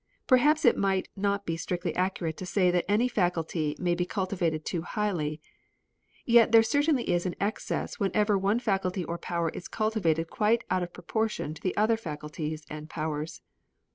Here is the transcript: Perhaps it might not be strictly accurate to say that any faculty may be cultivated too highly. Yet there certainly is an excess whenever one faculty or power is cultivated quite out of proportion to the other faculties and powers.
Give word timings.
Perhaps 0.25 0.65
it 0.65 0.79
might 0.79 1.09
not 1.15 1.45
be 1.45 1.55
strictly 1.55 1.95
accurate 1.95 2.35
to 2.37 2.45
say 2.47 2.71
that 2.71 2.89
any 2.89 3.07
faculty 3.07 3.75
may 3.77 3.93
be 3.93 4.03
cultivated 4.03 4.65
too 4.65 4.81
highly. 4.81 5.39
Yet 6.25 6.51
there 6.51 6.63
certainly 6.63 7.07
is 7.07 7.27
an 7.27 7.35
excess 7.39 7.99
whenever 7.99 8.35
one 8.35 8.57
faculty 8.57 9.05
or 9.05 9.19
power 9.19 9.49
is 9.49 9.67
cultivated 9.67 10.27
quite 10.31 10.63
out 10.71 10.81
of 10.81 10.91
proportion 10.91 11.53
to 11.53 11.61
the 11.61 11.77
other 11.77 11.97
faculties 11.97 12.65
and 12.67 12.89
powers. 12.89 13.43